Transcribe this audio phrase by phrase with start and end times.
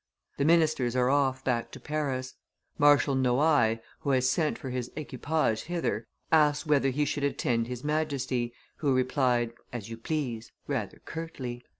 [0.37, 2.33] The ministers are off back to Paris.
[2.79, 7.83] Marshal Noailles, who has sent for his equipage hither, asked whether he should attend his
[7.83, 11.63] Majesty, who replied, 'As you please,' rather curtly.